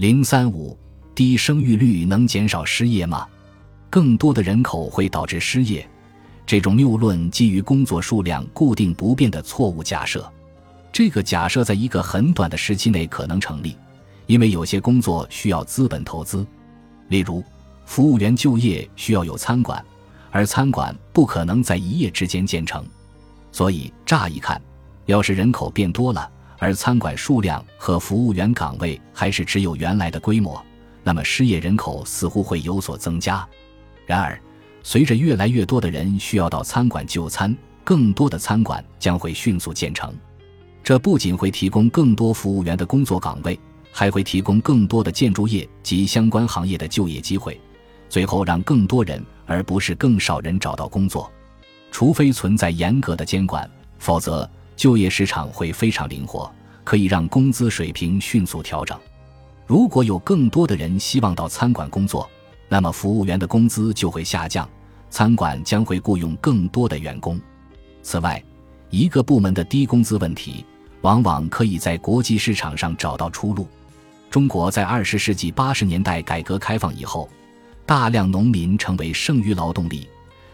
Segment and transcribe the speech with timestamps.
[0.00, 0.74] 零三五，
[1.14, 3.28] 低生育率能减少失业吗？
[3.90, 5.86] 更多的人口会导致失业，
[6.46, 10.26] 这种谬论基于工作数量固定不变的错误假设。
[10.90, 13.76] 这个假设在一个很短的时期内可能成立，
[14.24, 16.46] 因为有些工作需要资本投资，
[17.08, 17.44] 例如
[17.84, 19.84] 服务员就业需要有餐馆，
[20.30, 22.82] 而餐馆不可能在一夜之间建成。
[23.52, 24.58] 所以乍一看，
[25.04, 26.26] 要是人口变多了，
[26.60, 30.62] 而餐馆数量和服务员岗位还是只有原来的规模，
[31.02, 33.48] 那么失业人口似乎会有所增加。
[34.04, 34.38] 然而，
[34.82, 40.14] 随着越来越多的人需要到餐馆就餐，更多的餐馆将会迅速建成。
[40.84, 43.58] 这不仅会提供更多服务员的工作岗位，
[43.90, 47.58] 还会提供更多的建筑业及相关行业的就业机会，
[48.10, 51.32] 最后让更多人而不是更少人找到工作。
[51.90, 53.68] 除非存在严格的监管，
[53.98, 54.48] 否则。
[54.80, 56.50] 就业市场会非常灵活，
[56.84, 58.98] 可以让工资水平迅速调整。
[59.66, 62.26] 如果有更多的人希望到餐馆工作，
[62.66, 64.66] 那么服务员的工资就会下降，
[65.10, 67.38] 餐馆将会雇佣更多的员工。
[68.02, 68.42] 此外，
[68.88, 70.64] 一个部门的低工资问题
[71.02, 73.68] 往往可以在国际市场上找到出路。
[74.30, 77.28] 中国在二十世纪八十年代改革开放以后，
[77.84, 80.08] 大量农民成为剩余劳动力，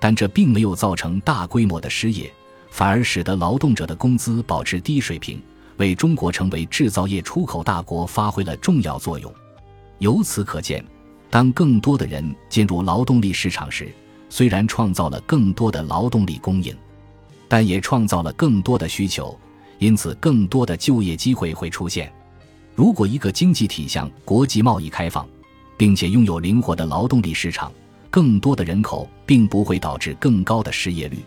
[0.00, 2.28] 但这并没有造成大规模的失业。
[2.70, 5.42] 反而使得劳动者的工资保持低水平，
[5.78, 9.32] 为中国成为制造业出口大国发挥了重要作用。
[9.98, 10.84] 由此可见，
[11.30, 13.92] 当更多的人进入劳动力市场时，
[14.28, 16.76] 虽然创造了更多的劳动力供应，
[17.48, 19.36] 但也创造了更多的需求，
[19.78, 22.12] 因此更多的就业机会会出现。
[22.74, 25.26] 如果一个经济体向国际贸易开放，
[25.76, 27.72] 并且拥有灵活的劳动力市场，
[28.10, 31.18] 更多的人口并不会导致更高的失业率。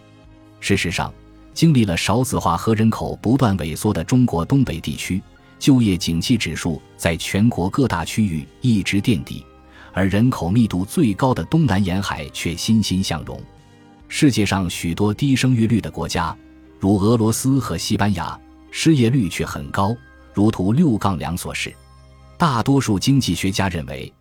[0.62, 1.14] 事实上，
[1.54, 5.22] 经历了少子化和人口不断萎缩的中国东北地区，
[5.60, 9.46] 就业景气指数在全国各大区域一直垫底，
[9.94, 13.40] 而人口密度最高的东南沿海却欣欣向荣。
[14.08, 16.36] 世界上许多低生育率的国家，
[16.80, 18.38] 如俄罗斯和西班牙，
[18.72, 19.96] 失业率却很高，
[20.34, 21.74] 如图六杠两所示。
[22.38, 24.12] 大多数经济学家认为，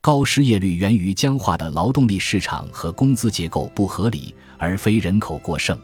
[0.00, 5.78] 高失业率源于僵化的劳动力市场和工资结构不合理，而非人口过剩。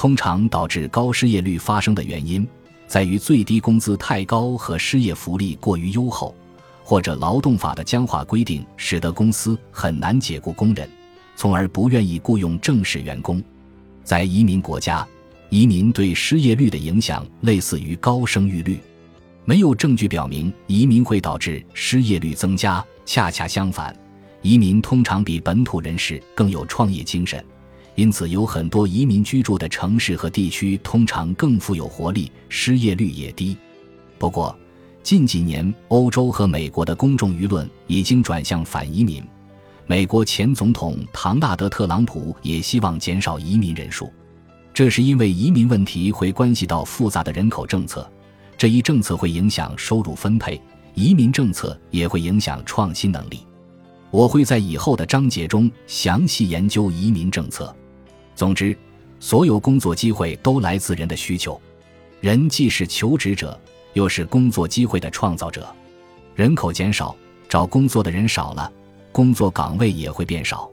[0.00, 2.48] 通常导致高失业率发生的原因，
[2.86, 6.34] 在于最低工资太高和失业福利过于优厚，
[6.82, 10.88] 或者劳动法的僵化规定使得公司很难解雇工人，
[11.36, 13.44] 从而不愿意雇佣正式员工。
[14.02, 15.06] 在移民国家，
[15.50, 18.80] 移民对失业率的影响类似于高生育率，
[19.44, 23.94] 没有证据表明移民会导致失业率增加，恰恰相反，
[24.40, 27.44] 移民通常比本土人士更有创业精神。
[27.96, 33.56] 因此，有很多移民居住的城市和地区通常更富有活力，失业率也低。
[34.18, 34.56] 不过，
[35.02, 39.22] 近几年欧洲和美国的公众舆论已经转向反移民。
[39.86, 44.10] 美国前总统唐纳德·特朗普也希望减少移民人数，
[44.72, 48.08] 这是因为移民问题会关系到复杂的人口政策，
[48.56, 50.60] 这一政策会影响收入分配，
[50.94, 53.40] 移民政策也会影响创新能力。
[54.12, 57.74] 我会在以后的章节中详细研究移民政策。
[58.34, 58.76] 总之，
[59.18, 61.60] 所有工作机会都来自人的需求。
[62.20, 63.58] 人既是求职者，
[63.92, 65.68] 又是工作机会的创造者。
[66.34, 67.14] 人口减少，
[67.48, 68.70] 找工作的人少了，
[69.12, 70.70] 工作岗位也会变少。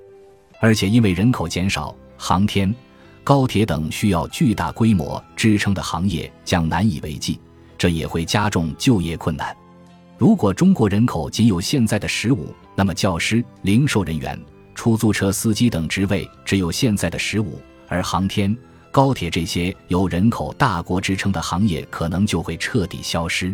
[0.60, 2.74] 而且，因为人口减少，航天、
[3.24, 7.40] 高铁等需要巨大规模支撑的行业将难以为继，
[7.78, 9.56] 这也会加重就业困难。
[10.18, 14.40] 如果中国人口仅有现在的十五，那么教师、零售人员。
[14.78, 18.56] 出租车司机等职位只有现在的十五，而航天、
[18.92, 23.54] 高铁这些由人口大国支撑的行业可能就会彻底消失。